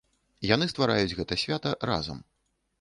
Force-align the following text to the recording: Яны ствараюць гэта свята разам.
Яны 0.51 0.65
ствараюць 0.73 1.15
гэта 1.21 1.39
свята 1.45 1.77
разам. 1.93 2.27